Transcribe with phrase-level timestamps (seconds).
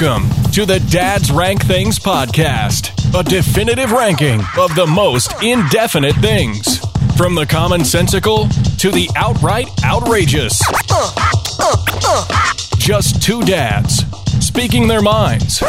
[0.00, 6.78] Welcome to the Dad's Rank Things podcast, a definitive ranking of the most indefinite things.
[7.18, 10.58] From the commonsensical to the outright outrageous.
[12.78, 14.04] Just two dads
[14.42, 15.62] speaking their minds.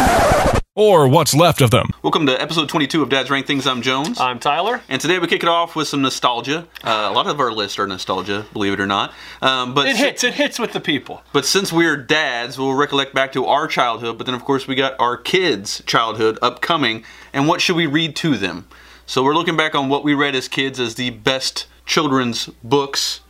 [0.84, 1.92] Or what's left of them.
[2.02, 3.68] Welcome to episode 22 of Dad's Rank Things.
[3.68, 4.20] I'm Jones.
[4.20, 4.82] I'm Tyler.
[4.90, 6.68] and today we kick it off with some nostalgia.
[6.84, 9.14] Uh, a lot of our lists are nostalgia, believe it or not.
[9.44, 10.24] Um, but It hits.
[10.24, 11.22] It hits with the people.
[11.34, 14.18] But since we're dads, we'll recollect back to our childhood.
[14.18, 18.16] But then, of course, we got our kids' childhood upcoming, and what should we read
[18.16, 18.68] to them?
[19.06, 23.22] So we're looking back on what we read as kids as the best children's books.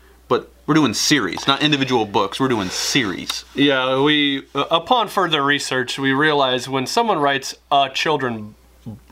[0.72, 2.40] We're doing series, not individual books.
[2.40, 3.44] We're doing series.
[3.54, 8.56] Yeah, we uh, upon further research, we realize when someone writes a children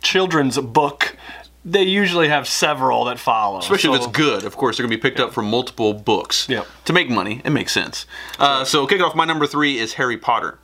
[0.02, 1.18] children's book,
[1.66, 3.60] they usually have several that follow.
[3.60, 6.48] Especially if it's good, of course, they're going to be picked up from multiple books.
[6.48, 6.66] Yep.
[6.86, 8.06] To make money, it makes sense.
[8.40, 9.14] Uh, so, kick it off.
[9.14, 10.60] My number three is Harry Potter.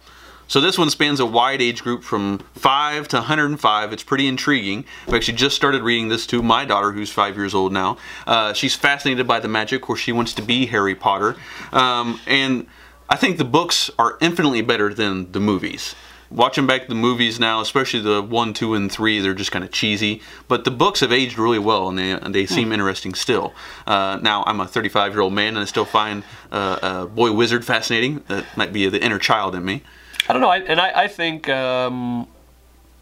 [0.48, 3.93] So, this one spans a wide age group from 5 to 105.
[3.93, 4.85] It's pretty intriguing.
[5.07, 7.98] I've actually just started reading this to my daughter, who's five years old now.
[8.27, 9.82] Uh, she's fascinated by the magic.
[9.82, 11.35] Course, she wants to be Harry Potter.
[11.71, 12.68] Um, and
[13.10, 15.96] I think the books are infinitely better than the movies.
[16.32, 19.71] Watching back the movies now, especially the one, two, and three, they're just kind of
[19.71, 20.21] cheesy.
[20.48, 23.54] But the books have aged really well, and they they seem interesting still.
[23.85, 27.32] Uh, now I'm a 35 year old man, and I still find uh, uh, Boy
[27.32, 28.24] Wizard fascinating.
[28.27, 29.84] That might be the inner child in me.
[30.27, 32.27] I don't know, I, and I, I think um,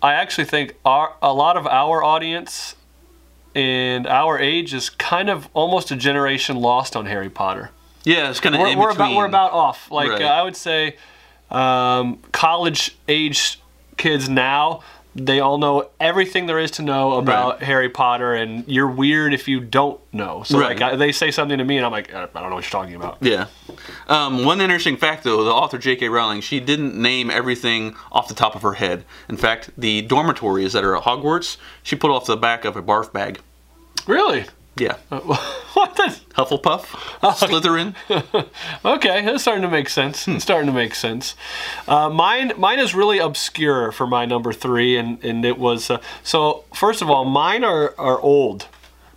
[0.02, 2.76] I actually think our a lot of our audience
[3.56, 7.70] and our age is kind of almost a generation lost on Harry Potter.
[8.04, 9.90] Yeah, it's kind of We're, we're about we're about off.
[9.92, 10.22] Like Right.
[10.22, 10.98] uh, I would say,
[11.50, 13.62] um, college age
[13.96, 14.82] kids now.
[15.16, 17.64] They all know everything there is to know about Right.
[17.64, 20.42] Harry Potter, and you're weird if you don't know.
[20.44, 20.80] So Right.
[20.80, 22.82] like, I, they say something to me, and I'm like, I don't know what you're
[22.82, 23.18] talking about.
[23.22, 23.46] Yeah.
[24.08, 26.10] Um, one interesting fact, though, the author J.K.
[26.10, 29.06] Rowling, she didn't name everything off the top of her head.
[29.30, 32.82] In fact, the dormitories that are at Hogwarts, she put off the back of a
[32.82, 33.40] barf bag.
[34.08, 34.46] Really?
[34.76, 34.98] Yeah.
[35.10, 36.20] what the?
[36.36, 36.82] Hufflepuff,
[37.22, 37.94] Slytherin.
[38.86, 40.26] Okay, that's starting to make sense.
[40.26, 40.32] Hmm.
[40.36, 41.36] It's starting to make sense.
[41.88, 46.00] Uh, mine, mine is really obscure for my number three, and and it was uh,
[46.24, 46.64] so.
[46.74, 48.68] First of all, mine are are old.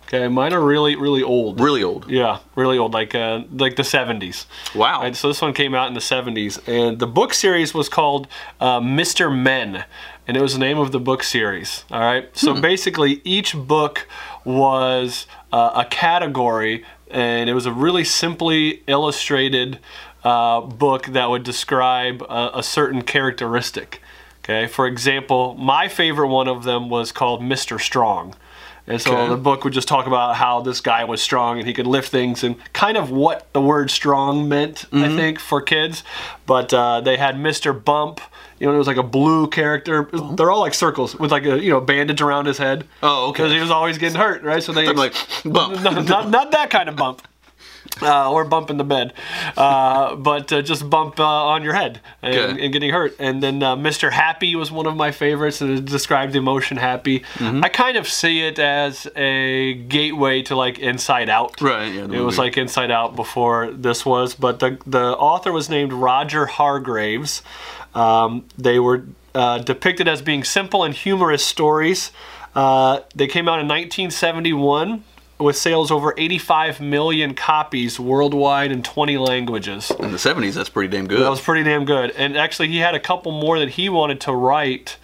[0.03, 1.59] Okay, mine are really really old.
[1.59, 2.09] Really old.
[2.09, 4.45] Yeah, really old, like uh, like the '70s.
[4.75, 5.01] Wow.
[5.01, 8.27] Right, so this one came out in the 70s, and the book series was called
[8.61, 9.35] uh, Mr.
[9.35, 9.83] Men,
[10.27, 11.83] and it was the name of the book series.
[11.91, 12.29] All right.
[12.37, 12.61] So Hmm.
[12.61, 14.07] basically, each book
[14.47, 19.79] was uh, a category, and it was a really simply illustrated
[20.23, 24.01] uh, book that would describe a, a certain characteristic.
[24.39, 24.65] Okay.
[24.65, 27.79] For example, my favorite one of them was called Mr.
[27.79, 28.33] Strong.
[28.89, 29.29] And so Okay.
[29.29, 32.09] the book would just talk about how this guy was strong and he could lift
[32.09, 35.15] things and kind of what the word strong meant, I Mm-hmm.
[35.17, 36.03] think, for kids.
[36.45, 37.73] But uh, they had Mr.
[37.83, 38.21] Bump.
[38.59, 40.09] You know, it was like a blue character.
[40.35, 42.87] They're all like circles with like a you know bandage around his head.
[43.03, 43.43] Oh, okay.
[43.43, 44.63] Because he was always getting hurt, right?
[44.63, 45.13] So they like,
[45.45, 45.81] bump.
[45.83, 47.21] no, not, not that kind of bump.
[48.01, 49.13] Uh, or bump in the bed,
[49.55, 53.15] uh, but uh, just bump uh, on your head and, and getting hurt.
[53.17, 54.11] And then uh, Mr.
[54.11, 57.21] Happy was one of my favorites, and it described the emotion happy.
[57.35, 57.63] Mm-hmm.
[57.63, 61.59] I kind of see it as a gateway to like Inside Out.
[61.59, 65.69] Right, yeah, It was like Inside Out before this was, but the the author was
[65.69, 67.41] named Roger Hargreaves.
[67.95, 72.11] Um, they were uh, depicted as being simple and humorous stories.
[72.55, 75.03] Uh, they came out in 1971
[75.39, 79.91] with sales over 85 million copies worldwide in 20 languages.
[79.99, 81.21] In the 70s, that's pretty damn good.
[81.21, 82.11] That was pretty damn good.
[82.11, 84.97] And actually, he had a couple more that he wanted to write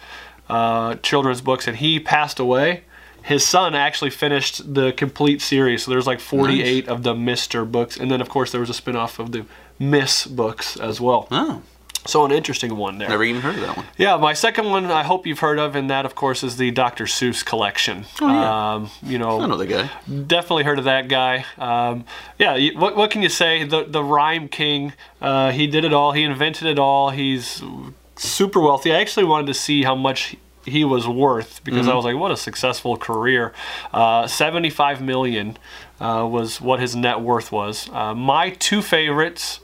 [0.48, 2.82] uh, children's books, and he passed away.
[3.22, 7.96] His son actually finished the complete series, so there's like 48 of the Mister books,
[7.96, 9.46] and then of course there was a spin-off of the
[9.78, 11.26] Miss books as well.
[11.30, 11.62] oh,
[12.06, 13.08] So an interesting one there.
[13.08, 13.86] never even heard of that one.
[13.96, 16.70] Yeah, my second one I hope you've heard of, and that of course is the
[16.70, 17.04] Dr.
[17.04, 18.04] Seuss collection.
[18.20, 18.74] Oh, yeah.
[18.74, 19.90] Um, you know, I know the guy.
[20.26, 21.44] definitely heard of that guy.
[21.56, 22.04] Um,
[22.38, 23.64] yeah, what, what can you say?
[23.64, 24.92] The the rhyme king.
[25.20, 26.12] Uh, he did it all.
[26.12, 27.10] He invented it all.
[27.10, 27.62] He's
[28.16, 28.92] super wealthy.
[28.92, 30.36] I actually wanted to see how much
[30.66, 33.52] he was worth because I was like, what a successful career.
[33.92, 35.56] Uh, Seventy-five million
[36.00, 37.88] uh, was what his net worth was.
[37.92, 39.60] Uh, my two favorites.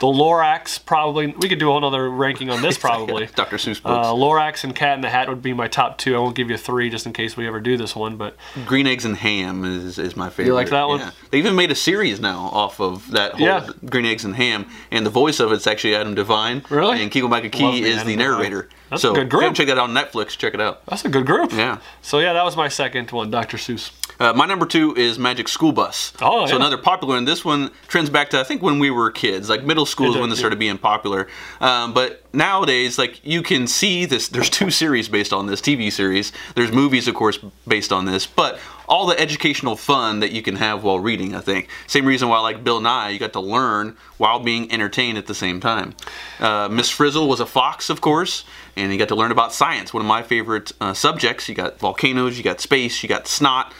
[0.00, 3.26] The Lorax probably we could do a whole other ranking on this probably.
[3.34, 3.56] Dr.
[3.56, 4.06] Seuss books.
[4.06, 6.14] Uh, Lorax and Cat in the Hat would be my top two.
[6.14, 8.86] I won't give you three just in case we ever do this one, but Green
[8.86, 10.46] Eggs and Ham is, is my favorite.
[10.46, 11.00] You like that one?
[11.00, 11.10] Yeah.
[11.30, 13.70] They even made a series now off of that whole Yeah.
[13.86, 16.64] Green Eggs and Ham, and the voice of it's actually Adam Devine.
[16.70, 17.02] Really?
[17.02, 18.64] And Keegan Michael Key is Adam the Devine.
[18.90, 19.56] That's so a good if you haven't group.
[19.56, 20.36] checked that out on Netflix.
[20.36, 20.84] Check it out.
[20.86, 21.52] That's a good group.
[21.52, 21.78] Yeah.
[22.02, 23.56] So yeah, that was my second one, Dr.
[23.56, 23.90] Seuss.
[24.20, 26.12] Uh, my number two is Magic School Bus.
[26.20, 26.56] Oh, so yeah.
[26.56, 27.24] another popular one.
[27.24, 30.16] This one trends back to I think when we were kids, like middle school is
[30.16, 31.28] when this started being popular.
[31.60, 34.28] Um, but nowadays, like you can see this.
[34.28, 36.32] There's two series based on this TV series.
[36.54, 38.58] There's movies, of course, based on this, but
[38.88, 41.34] all the educational fun that you can have while reading.
[41.34, 45.18] I think same reason why like Bill Nye, you got to learn while being entertained
[45.18, 45.94] at the same time.
[46.40, 48.44] Uh, Miss Frizzle was a fox, of course,
[48.76, 49.92] and you got to learn about science.
[49.92, 51.48] One of my favorite uh, subjects.
[51.48, 53.72] You got volcanoes, you got space, you got snot.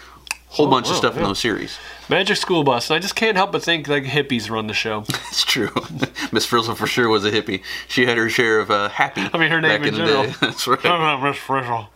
[0.49, 1.77] Whole Oh, bunch of stuff in those series.
[2.11, 2.91] Magic School Bus.
[2.91, 5.05] I just can't help but think like hippies run the show.
[5.29, 5.71] It's true.
[6.33, 7.63] Miss Frizzle for sure was a hippie.
[7.87, 9.21] She had her share of uh, happy.
[9.33, 10.25] I mean, her name in in, the general.
[10.25, 10.35] day.
[10.41, 11.23] That's right.
[11.23, 11.91] Miss Frizzle.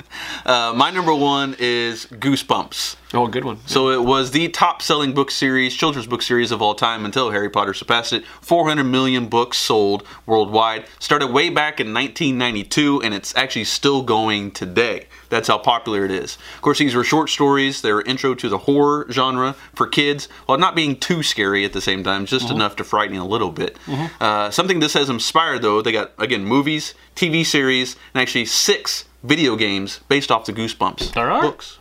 [0.47, 2.97] Uh, my number one is Goosebumps.
[3.15, 3.59] Oh, good one.
[3.67, 7.51] So it was the top-selling book series, children's book series of all time until Harry
[7.51, 8.25] Potter surpassed it.
[8.43, 10.87] 400 million books sold worldwide.
[10.99, 15.07] Started way back in 1992, and it's actually still going today.
[15.29, 16.37] That's how popular it is.
[16.57, 17.83] Of course, these were short stories.
[17.83, 20.02] They were intro to the horror genre for kids,
[20.47, 23.25] while not being too scary at the same time, just enough to frighten you a
[23.25, 23.77] little bit.
[24.21, 29.05] Uh, something this has inspired, though, they got again movies, TV series, and actually six
[29.23, 31.43] video games based off the Goosebumps All right.
[31.43, 31.79] books.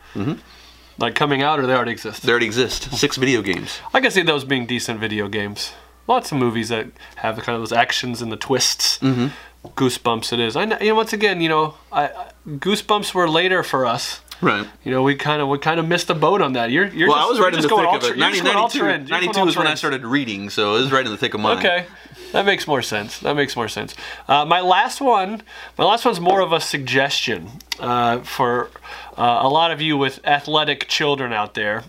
[0.98, 2.24] Like coming out or they already exist.
[2.24, 3.80] They already exist six video games.
[3.94, 5.74] I can see those being decent video games.
[6.08, 6.88] Lots of movies that
[7.18, 9.00] have kind of those actions and the twists.
[9.00, 9.28] Mm-hmm.
[9.70, 10.56] Goosebumps, it is.
[10.56, 14.22] I know, you know, once again, you know, I, I, Goosebumps were later for us.
[14.42, 14.68] Right.
[14.84, 16.72] You know, we kind of we kind of missed the boat on that.
[16.72, 18.18] You're, you're Well, just, I was right in the thick ultra, of it.
[18.18, 19.10] you're just going 92, ultra end.
[19.10, 21.34] You're 92 going is when I started reading, so it was right in the thick
[21.34, 21.58] of mine.
[21.60, 21.86] Okay,
[22.32, 23.20] that makes more sense.
[23.20, 23.94] That makes more sense.
[24.28, 25.44] Uh, my last one,
[25.78, 27.50] my last one's more of a suggestion
[27.80, 28.70] uh, for
[29.18, 31.84] uh, a lot of you with athletic children out there.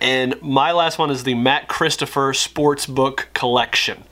[0.00, 4.04] And my last one is the Matt Christopher Sports Book Collection.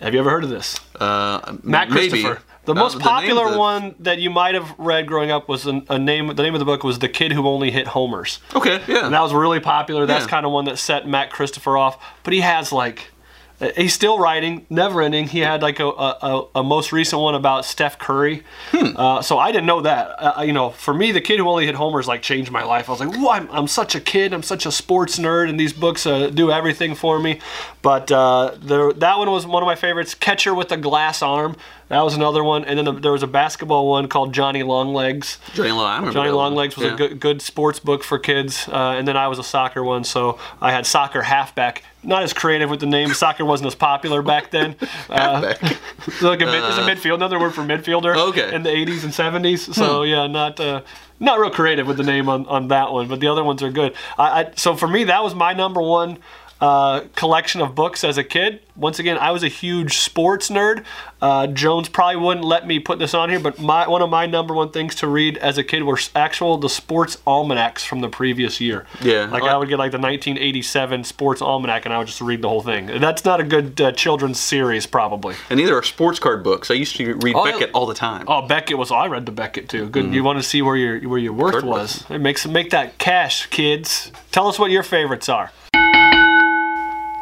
[0.00, 0.78] Have you ever heard of this?
[1.00, 2.24] Uh, Matt maybe.
[2.66, 5.98] The most popular the- one that you might have read growing up was a, a
[5.98, 6.28] name.
[6.28, 9.04] The name of the book was "The Kid Who Only Hit Homers." Okay, yeah.
[9.04, 10.06] And that was really popular.
[10.06, 10.30] That's Yeah.
[10.30, 12.02] kind of one that set Matt Christopher off.
[12.22, 13.10] But he has like,
[13.76, 15.28] he's still writing, never ending.
[15.28, 18.42] He had like a, a, a- most recent one about Steph Curry.
[18.70, 18.96] Hmm.
[18.96, 20.08] Uh, so I didn't know that.
[20.38, 22.88] Uh, you know, for me, the kid who only hit homers like changed my life.
[22.88, 24.32] I was like, I'm, I'm such a kid.
[24.32, 27.40] I'm such a sports nerd, and these books uh, do everything for me.
[27.82, 30.14] But uh, there, that one was one of my favorites.
[30.14, 31.56] Catcher with a glass arm.
[31.88, 32.64] That was another one.
[32.64, 35.38] And then the, there was a basketball one called Johnny Longlegs.
[35.52, 36.10] Johnny Long.
[36.12, 36.30] Johnny.
[36.30, 36.94] Longlegs was Yeah.
[36.94, 40.02] a good, good sports book for kids, uh, and then I was a soccer one,
[40.04, 41.84] so I had soccer halfback.
[42.04, 43.12] Not as creative with the name.
[43.14, 44.76] Soccer wasn't as popular back then.
[45.08, 45.54] Uh,
[46.22, 48.16] like a mid, it's a midfield, another word for midfielder.
[48.28, 48.54] Okay.
[48.54, 49.74] In the 80s and 70s.
[49.74, 50.82] So yeah, not uh,
[51.20, 53.70] not real creative with the name on, on that one, but the other ones are
[53.70, 53.94] good.
[54.18, 56.18] I, I so for me, that was my number one
[56.60, 58.60] uh, collection of books as a kid.
[58.76, 60.84] Once again, I was a huge sports nerd.
[61.20, 64.26] Uh, Jones probably wouldn't let me put this on here, but my one of my
[64.26, 68.08] number one things to read as a kid were actual the sports almanacs from the
[68.08, 68.86] previous year.
[69.00, 69.26] Yeah.
[69.30, 72.48] like I would get like the 1987 sports almanac, and I would just read the
[72.48, 72.86] whole thing.
[72.86, 75.34] That's not a good uh, children's series, probably.
[75.50, 76.70] And these are sports card books.
[76.70, 78.24] I used to read Oh, Beckett all the time.
[78.28, 78.90] Oh, Beckett was.
[78.90, 79.88] I read the Beckett too.
[79.88, 80.12] Good.
[80.14, 82.04] You want to see where your where your worth was.
[82.10, 84.10] It makes make that cash, kids.
[84.32, 85.52] Tell us what your favorites are.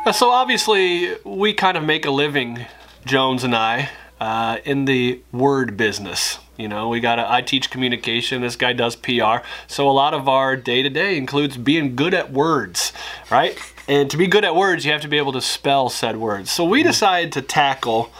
[0.12, 2.66] So obviously, we kind of make a living,
[3.04, 3.88] Jones and I,
[4.20, 6.40] uh, in the word business.
[6.56, 7.20] You know, we got.
[7.20, 8.43] I teach communication.
[8.43, 9.46] This guy does PR.
[9.69, 12.93] So a lot of our day to day includes being good at words,
[13.31, 13.56] right?
[13.87, 16.50] And to be good at words, you have to be able to spell said words.
[16.50, 18.10] So we decided to tackle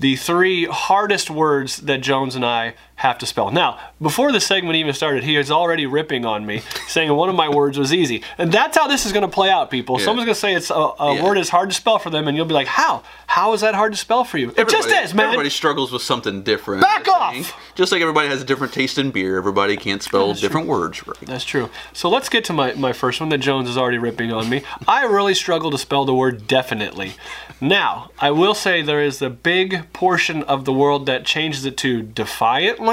[0.00, 3.50] the three hardest words that Jones and I have to spell.
[3.50, 7.34] Now, before the segment even started, he is already ripping on me, saying one of
[7.34, 8.22] my words was easy.
[8.38, 9.98] And that's how this is going to play out, people.
[9.98, 10.04] Yeah.
[10.04, 11.24] Someone's going to say it's a, a Yeah.
[11.24, 13.02] word is hard to spell for them, and you'll be like, how?
[13.26, 14.50] How is that hard to spell for you?
[14.50, 15.26] It just Everybody- is, man.
[15.26, 16.82] Everybody struggles with something different.
[16.82, 17.52] Back off!
[17.74, 21.16] Just like everybody has a different taste in beer, everybody can't spell different words right.
[21.20, 21.70] That's true.
[21.92, 24.62] So let's get to my, my first one that Jones is already ripping on me.
[24.88, 27.12] I really struggle to spell the word definitely.
[27.60, 31.76] Now, I will say there is a big portion of the world that changes it
[31.78, 32.87] to defiantly.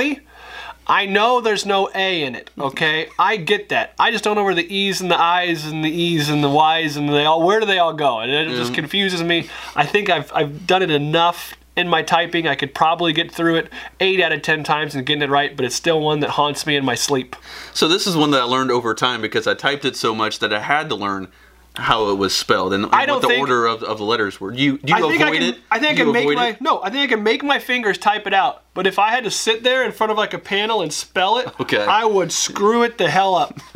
[0.88, 3.10] I know there's no A in it, okay?
[3.18, 3.94] I get that.
[3.98, 6.50] I just don't know where the E's and the I's and the E's and the
[6.50, 8.20] Y's and they all where do they all go?
[8.20, 8.76] And it just mm-hmm.
[8.76, 9.50] confuses me.
[9.76, 12.48] I think I've I've done it enough in my typing.
[12.48, 15.56] I could probably get through it eight out of ten times and getting it right,
[15.56, 17.36] but it's still one that haunts me in my sleep.
[17.74, 20.38] So this is one that I learned over time because I typed it so much
[20.40, 21.30] that I had to learn
[21.78, 24.54] how it was spelled and, and what the think- order of, of the letters were.
[24.54, 25.44] You do you I avoid I can.
[25.44, 25.58] it?
[25.72, 26.62] I think I can make my it?
[26.62, 26.82] no.
[26.82, 28.64] I think I can make my fingers type it out.
[28.74, 31.38] But if I had to sit there in front of like a panel and spell
[31.38, 31.84] it, Okay.
[31.84, 33.60] I would screw it the hell up.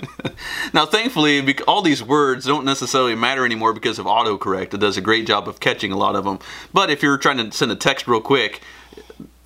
[0.74, 4.74] Now, thankfully, all these words don't necessarily matter anymore because of autocorrect.
[4.74, 6.40] It does a great job of catching a lot of them.
[6.74, 8.62] But if you're trying to send a text real quick,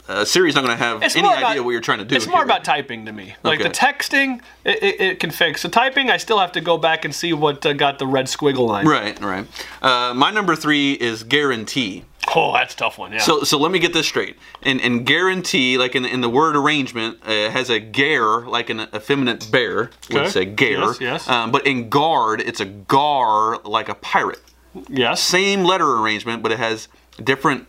[0.08, 2.16] uh, Siri's not going to have It's any idea about- what you're trying to do.
[2.16, 2.46] It's more here.
[2.46, 3.36] about typing to me.
[3.44, 3.70] Like Okay.
[3.70, 5.62] the texting, it, it, it can fix.
[5.64, 8.26] The typing, I still have to go back and see what uh, got the red
[8.26, 8.86] squiggle line.
[8.88, 9.46] Right, right.
[9.82, 12.04] Uh, my number three is guarantee.
[12.36, 13.12] Oh, that's a tough one.
[13.12, 13.20] Yeah.
[13.20, 14.38] So, so let me get this straight.
[14.62, 18.80] And, and guarantee, like in, in the word arrangement, uh, has a gare, like an
[18.96, 20.30] effeminate bear Okay.
[20.30, 20.80] say gare.
[20.80, 21.30] Yes, yes.
[21.30, 24.40] Um, but in guard, it's a gar, like a pirate.
[24.88, 25.22] yes.
[25.22, 26.88] Same letter arrangement, but it has
[27.22, 27.68] different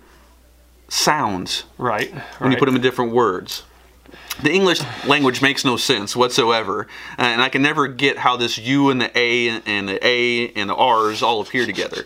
[0.94, 2.12] sounds Right.
[2.38, 3.64] when you put them in different words.
[4.42, 6.86] The English language makes no sense whatsoever,
[7.18, 10.68] and I can never get how this U and the A and the A and
[10.70, 12.04] the R's all appear together.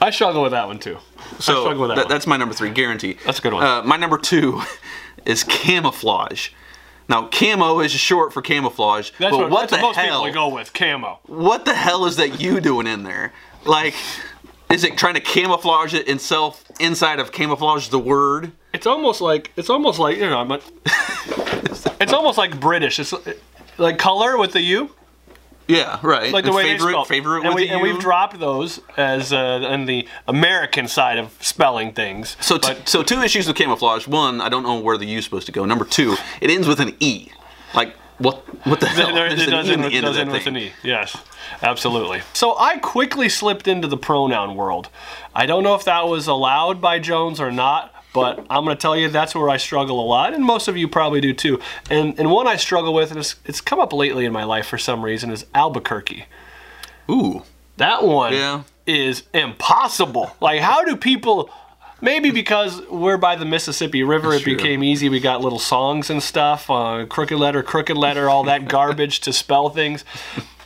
[0.00, 0.98] I struggle with that one too.
[1.38, 2.08] So struggle with that that- one.
[2.10, 3.16] that's my number three, guarantee.
[3.24, 3.64] That's a good one.
[3.64, 4.62] Uh, my number two
[5.26, 6.50] is camouflage.
[7.08, 10.24] Now, camo is short for camouflage, That's but what, what that's the what most hell?
[10.24, 10.72] people go with.
[10.72, 11.18] Camo.
[11.26, 13.32] What the hell is that you doing in there?
[13.64, 13.94] Like,
[14.72, 18.52] is it trying to camouflage it itself inside of camouflage the word?
[18.72, 20.38] It's almost like it's almost like you know.
[20.38, 20.60] I'm
[22.00, 22.98] it's almost like British.
[22.98, 23.14] It's
[23.78, 24.90] like color with the U.
[25.68, 26.32] Yeah, right.
[26.32, 29.32] like the And way favorite, they favorite and, with we, and we've dropped those as
[29.32, 32.36] uh, in the American side of spelling things.
[32.40, 34.06] So, t- so two issues with camouflage.
[34.08, 35.64] One, I don't know where the U is supposed to go.
[35.64, 37.28] Number two, it ends with an E.
[37.74, 38.36] Like, what?
[38.66, 39.14] What the hell?
[39.14, 40.46] there, There's it an does E in end the with, end of does that with
[40.46, 40.72] an E.
[40.84, 41.16] Yes,
[41.62, 42.22] absolutely.
[42.32, 44.88] So I quickly slipped into the pronoun world.
[45.34, 47.94] I don't know if that was allowed by Jones or not.
[48.14, 50.76] But I'm going to tell you that's where I struggle a lot, and most of
[50.76, 51.58] you probably do too.
[51.88, 54.66] And and one I struggle with, and it's, it's come up lately in my life
[54.66, 56.26] for some reason, is Albuquerque.
[57.10, 57.42] Ooh,
[57.78, 58.64] That one Yeah.
[58.86, 60.36] is impossible.
[60.42, 61.48] Like, how do people?
[62.02, 65.08] Maybe because we're by the Mississippi River, it became easy.
[65.08, 69.32] We got little songs and stuff, uh, crooked letter, crooked letter, all that garbage to
[69.32, 70.04] spell things.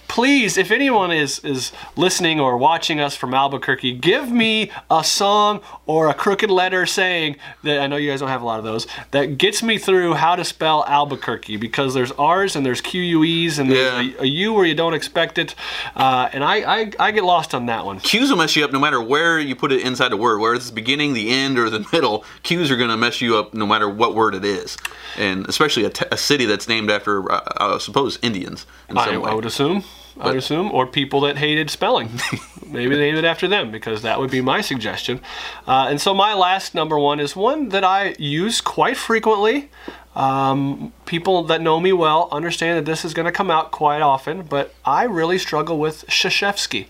[0.09, 5.61] Please, if anyone is is listening or watching us from Albuquerque, give me a song
[5.87, 8.65] or a crooked letter saying that I know you guys don't have a lot of
[8.65, 13.59] those that gets me through how to spell Albuquerque because there's R's and there's QUEs
[13.61, 14.21] and there's Yeah.
[14.21, 15.55] a, a U where you don't expect it,
[15.95, 18.01] uh, and I, I I get lost on that one.
[18.01, 20.55] Q's will mess you up no matter where you put it inside a word, whether
[20.55, 22.25] it's the beginning, the end, or the middle.
[22.43, 24.77] Q's are going to mess you up no matter what word it is,
[25.17, 29.17] and especially a, t- a city that's named after, uh, I suppose, Indians in I,
[29.19, 29.31] way.
[29.31, 29.85] I would assume.
[30.19, 32.09] I would assume, or people that hated spelling.
[32.71, 35.21] Maybe name it after them because that would be my suggestion.
[35.67, 39.71] Uh, and so my last number one is one that I use quite frequently.
[40.15, 44.01] Um, people that know me well understand that this is going to come out quite
[44.01, 46.87] often, but I really struggle with Krzyzewski.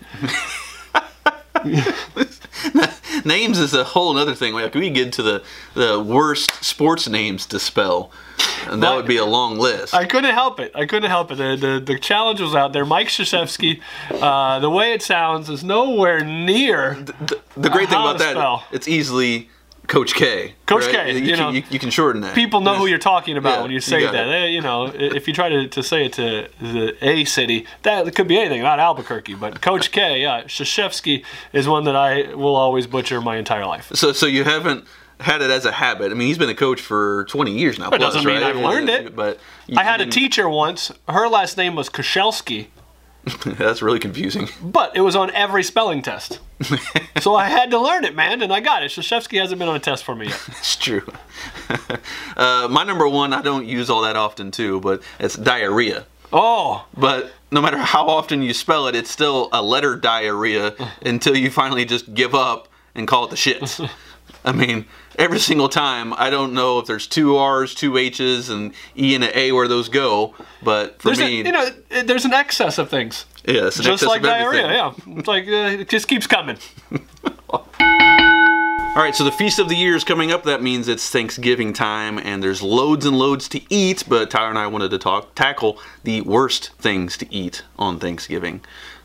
[3.25, 4.53] names is a whole other thing.
[4.53, 5.43] Like we get to the
[5.73, 8.11] the worst sports names to spell,
[8.67, 9.93] and that would be a long list.
[9.93, 10.71] I couldn't help it.
[10.75, 11.35] I couldn't help it.
[11.35, 12.85] The, the, the challenge was out there.
[12.85, 16.95] Mike Krzyzewski, uh, the way it sounds is nowhere near.
[16.95, 18.65] the, the great thing about that, spell.
[18.71, 19.49] it's easily
[19.87, 20.53] Coach K.
[20.65, 20.95] Coach right?
[21.07, 21.49] K, You, you can, know.
[21.49, 22.35] you, you can shorten that.
[22.35, 24.27] people know who you're talking about Yeah, when you you say got that.
[24.27, 28.13] Eh, you know, if you try to, to say it to the A city, that
[28.13, 29.35] could be anything, not Albuquerque.
[29.35, 31.23] But Coach K, yeah, Krzyzewski
[31.53, 33.89] is one that I will always butcher my entire life.
[33.95, 34.85] So, so you haven't
[35.19, 36.11] had it as a habit.
[36.11, 37.89] I mean, he's been a coach for 20 years now.
[37.89, 38.55] That plus, doesn't mean right?
[38.55, 39.15] I've learned it.
[39.15, 39.39] But
[39.75, 40.91] I had a teacher once.
[41.07, 42.67] Her last name was Koshelski,
[43.45, 44.47] That's really confusing.
[44.61, 46.39] but it was on every spelling test.
[47.19, 48.91] so I had to learn it, man, and I got it.
[48.91, 50.41] Krzyzewski hasn't been on a test for me yet.
[50.49, 51.05] It's true.
[52.35, 56.05] uh, my number one, I don't use all that often too, but it's diarrhea.
[56.31, 61.37] Oh, But no matter how often you spell it, it's still a letter diarrhea until
[61.37, 63.89] you finally just give up and call it the shits.
[64.45, 64.85] I mean,
[65.17, 69.23] every single time, I don't know if there's two R's, two H's, and E and
[69.23, 71.69] an A where those go, but for there's me, a, you know,
[72.05, 73.25] there's an excess of things.
[73.45, 74.67] yeah, Just excess like of everything.
[74.67, 75.17] diarrhea, yeah.
[75.19, 76.57] It's like uh, it just keeps coming.
[78.95, 80.43] All right, so the feast of the year is coming up.
[80.43, 84.03] That means it's Thanksgiving time, and there's loads and loads to eat.
[84.07, 88.61] But Tyler and I wanted to talk tackle the worst things to eat on Thanksgiving.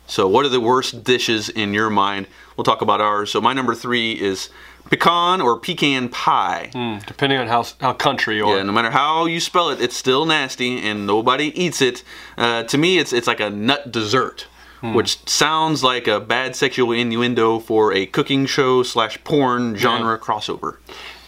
[0.07, 2.25] So, what are the worst dishes in your mind?
[2.57, 3.29] We'll talk about ours.
[3.29, 4.49] So, my number three is
[4.89, 6.71] pecan or pecan pie.
[7.05, 10.25] Depending on how how country or Yeah, no matter how you spell it, it's still
[10.25, 12.03] nasty, and nobody eats it.
[12.35, 14.47] Uh, to me, it's it's like a nut dessert,
[14.83, 20.77] which sounds like a bad sexual innuendo for a cooking show slash porn genre crossover.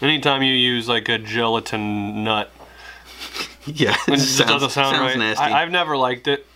[0.02, 2.50] anytime you use like a gelatin nut,
[3.66, 5.18] Yeah, it sounds, doesn't sound sounds right.
[5.18, 5.42] nasty.
[5.44, 6.46] I, I've never liked it.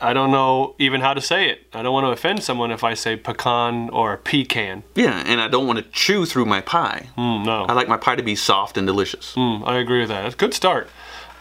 [0.00, 1.66] I don't know even how to say it.
[1.72, 4.84] I don't want to offend someone if I say pecan or pecan.
[4.94, 7.08] yeah, and I don't want to chew through my pie.
[7.18, 9.34] Mm, no, I like my pie to be soft and delicious.
[9.34, 10.24] Mm, I agree with that.
[10.26, 10.88] It's a good start.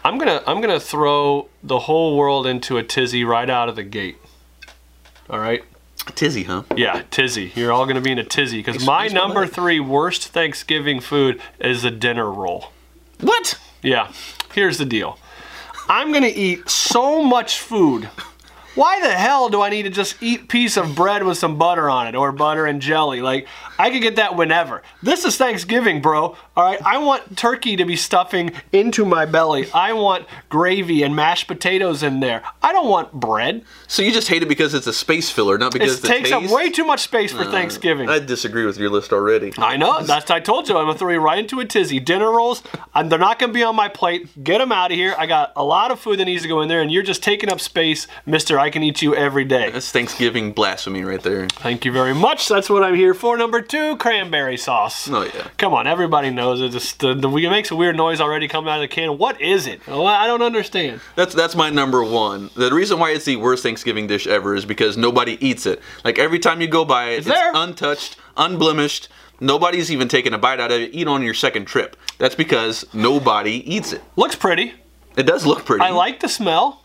[0.04, 3.84] I'm gonna I'm gonna throw the whole world into a tizzy right out of the
[3.84, 4.18] gate.
[5.32, 5.64] All right.
[6.14, 6.64] Tizzy, huh?
[6.76, 7.54] Yeah, tizzy.
[7.56, 11.42] You're all going to be in a tizzy because my number three worst Thanksgiving food
[11.58, 12.72] is a dinner roll.
[13.22, 13.58] What?
[13.82, 14.12] Yeah,
[14.54, 15.18] here's the deal.
[15.88, 18.10] I'm gonna eat so much food.
[18.74, 21.90] Why the hell do I need to just eat piece of bread with some butter
[21.90, 23.22] on it or butter and jelly?
[23.22, 23.46] Like
[23.78, 24.82] I could get that whenever.
[25.04, 26.38] This is Thanksgiving, bro.
[26.56, 29.70] All right, I want turkey to be stuffing into my belly.
[29.74, 32.44] I want gravy and mashed potatoes in there.
[32.64, 33.66] I don't want bread.
[33.88, 36.50] So you just hate it because it's a space filler, not because It takes up
[36.50, 38.08] way too much space for uh, Thanksgiving.
[38.08, 39.52] I disagree with your list already.
[39.58, 40.02] I know.
[40.02, 40.78] That's I told you.
[40.78, 42.00] I'm gonna throw you right into a tizzy.
[42.00, 42.64] Dinner rolls.
[42.96, 44.44] And they're not gonna be on my plate.
[44.44, 45.14] Get them out of here.
[45.18, 47.22] I got a lot of food that needs to go in there, and you're just
[47.22, 48.61] taking up space, Mister.
[48.62, 49.72] I can eat you every day.
[49.72, 51.48] That's Thanksgiving blasphemy right there.
[51.48, 52.48] Thank you very much.
[52.48, 53.36] That's what I'm here for.
[53.36, 55.10] Number two, cranberry sauce.
[55.10, 55.48] Oh yeah.
[55.58, 56.70] Come on, everybody knows it.
[56.70, 59.18] Just the it makes a weird noise already coming out of the can.
[59.18, 59.86] What is it?
[59.88, 61.02] Well, I don't understand.
[61.16, 62.52] That's that's my number one.
[62.56, 65.82] The reason why it's the worst Thanksgiving dish ever is because nobody eats it.
[66.06, 67.52] Like every time you go by it, it's, there.
[67.56, 69.10] untouched, unblemished.
[69.40, 70.94] Nobody's even taking a bite out of it.
[70.94, 71.98] Eat on your second trip.
[72.20, 74.04] That's because nobody eats it.
[74.16, 74.74] Looks pretty.
[75.18, 75.84] It does look pretty.
[75.84, 76.81] I like the smell.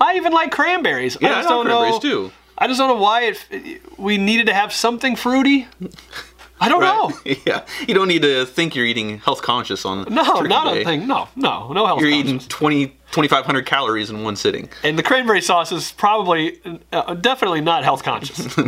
[0.00, 1.16] I even like cranberries.
[1.20, 2.00] Yeah, I I just like don't cranberries know.
[2.00, 2.32] too.
[2.58, 5.66] I just don't know why it, we needed to have something fruity.
[6.60, 7.10] I don't know.
[7.44, 7.64] Yeah.
[7.88, 11.08] You don't need to think you're eating health conscious on No, not a thing.
[11.08, 12.02] No, no, no health conscious.
[12.02, 12.34] You're conscious.
[12.34, 14.68] eating 20, 2,500 calories in one sitting.
[14.84, 16.60] And the cranberry sauce is probably,
[16.92, 18.56] uh, definitely not health conscious.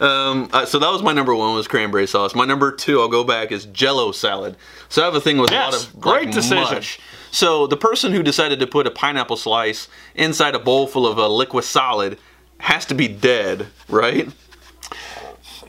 [0.00, 2.34] Um, uh, so that was my number one was cranberry sauce.
[2.34, 4.56] My number two, I'll go back, is Jello salad.
[4.88, 6.56] So I have a thing with a lot of great like, decision.
[6.76, 6.98] mush.
[7.30, 11.18] So the person who decided to put a pineapple slice inside a bowl full of
[11.18, 12.18] a liquid solid
[12.58, 14.28] has to be dead, right?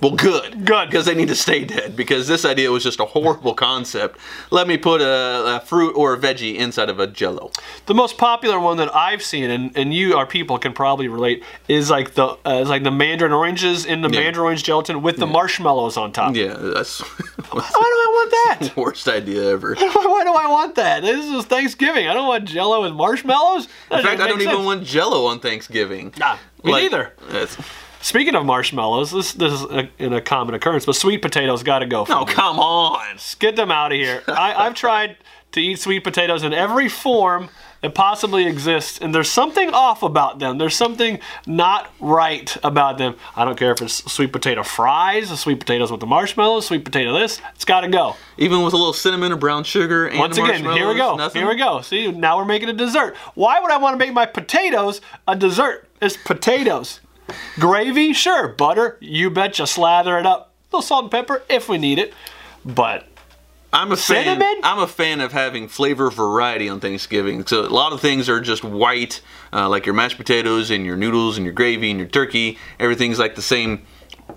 [0.02, 0.66] Well, good.
[0.66, 0.90] Good.
[0.90, 1.96] Because they need to stay dead.
[1.96, 4.18] Because this idea was just a horrible concept.
[4.50, 7.52] Let me put a, a fruit or a veggie inside of a jello.
[7.86, 11.44] the most popular one that I've seen, and, and you, our people, can probably relate,
[11.68, 14.22] is like the uh, is like the mandarin oranges in the Yeah.
[14.22, 16.36] mandarin orange gelatin with the marshmallows on top.
[16.36, 17.00] Yeah, that's
[17.52, 18.76] Why do I want that?
[18.78, 19.76] worst idea ever.
[19.80, 21.02] Why do I want that?
[21.04, 22.08] This is Thanksgiving.
[22.08, 23.68] I don't want Jello with marshmallows.
[23.90, 26.14] That In fact, I don't make even want Jello on Thanksgiving.
[26.18, 27.14] Nah, me Like, neither.
[28.02, 31.80] Speaking of marshmallows, this this is a, in a common occurrence, but sweet potatoes got
[31.80, 32.06] to go.
[32.06, 32.34] For Oh, me.
[32.34, 33.18] come on.
[33.40, 34.24] Get them out of here.
[34.28, 35.18] I, I've tried
[35.54, 37.50] to eat sweet potatoes in every form
[37.82, 40.58] that possibly exists, and there's something off about them.
[40.60, 43.16] There's something not right about them.
[43.36, 47.18] I don't care if it's sweet potato fries, sweet potatoes with the marshmallows, sweet potato
[47.18, 47.42] this.
[47.56, 48.16] It's got to go.
[48.38, 51.16] Even with a little cinnamon or brown sugar and Once again, here we go.
[51.16, 51.42] nothing?
[51.42, 51.82] Here we go.
[51.82, 53.16] See, now we're making a dessert.
[53.34, 55.88] Why would I want to make my potatoes a dessert?
[56.02, 57.00] It's potatoes.
[57.60, 58.48] Gravy, sure.
[58.48, 59.68] Butter, you betcha.
[59.68, 60.54] Slather it up.
[60.72, 62.14] A little salt and pepper if we need it.
[62.64, 63.08] But
[63.74, 64.42] I'm a fan.
[64.64, 67.46] I'm a fan of having flavor variety on Thanksgiving.
[67.46, 69.22] So a lot of things are just white,
[69.54, 72.58] uh, like your mashed potatoes and your noodles and your gravy and your turkey.
[72.80, 73.86] Everything's like the same.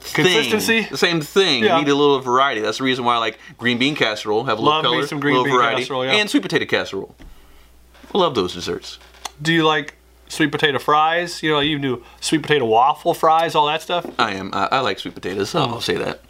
[0.01, 0.89] Thing, Consistency?
[0.91, 1.63] the same thing.
[1.63, 1.79] Yeah.
[1.79, 2.61] You need a little variety.
[2.61, 4.43] That's the reason why I like green bean casserole.
[4.45, 6.13] Have a little Love color, some green little bean variety, casserole, yeah.
[6.15, 7.15] and sweet potato casserole.
[8.13, 8.99] I love those desserts.
[9.41, 9.95] do you like
[10.29, 11.43] sweet potato fries?
[11.43, 14.07] You know, you do sweet potato waffle fries, all that stuff?
[14.19, 14.51] I am.
[14.53, 15.51] I, I like sweet potatoes.
[15.51, 16.21] So I'll say that.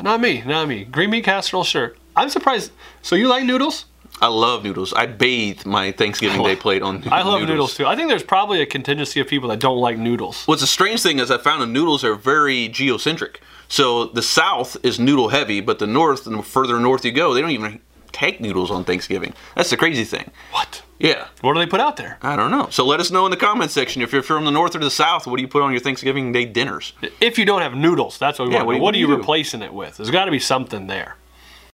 [0.00, 0.84] Not me, not me.
[0.84, 1.94] Green bean casserole, sure.
[2.16, 2.72] I'm surprised.
[3.02, 3.84] So you like noodles?
[4.22, 4.92] I love noodles.
[4.92, 7.74] I bathe my Thanksgiving Day plate on I love noodles.
[7.76, 7.86] too.
[7.86, 10.44] I think there's probably a contingency of people that don't like noodles.
[10.46, 13.40] What's a strange thing is I found the noodles are very geocentric.
[13.68, 17.40] So the South is noodle heavy, but the North, the further north you go, they
[17.40, 17.80] don't even
[18.12, 19.32] take noodles on Thanksgiving.
[19.54, 20.30] That's the crazy thing.
[20.50, 20.82] What?
[21.00, 22.18] Yeah, What do they put out there?
[22.20, 22.68] I don't know.
[22.70, 24.90] So let us know in the comment section if you're from the North or the
[24.90, 25.26] South.
[25.26, 26.92] What do you put on your Thanksgiving Day dinners?
[27.22, 28.66] If you don't have noodles, that's what we Yeah, want.
[28.66, 29.16] what do you- what are you do?
[29.16, 29.96] replacing it with?
[29.96, 31.16] There's got to be something there.